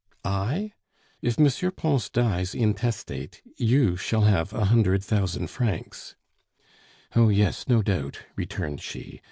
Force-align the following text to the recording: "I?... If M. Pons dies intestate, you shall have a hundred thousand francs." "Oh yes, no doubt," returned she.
"I?... 0.25 0.71
If 1.21 1.37
M. 1.39 1.71
Pons 1.73 2.09
dies 2.09 2.55
intestate, 2.55 3.43
you 3.57 3.95
shall 3.97 4.21
have 4.23 4.51
a 4.51 4.65
hundred 4.65 5.03
thousand 5.03 5.51
francs." 5.51 6.15
"Oh 7.15 7.29
yes, 7.29 7.67
no 7.69 7.83
doubt," 7.83 8.17
returned 8.35 8.81
she. 8.81 9.19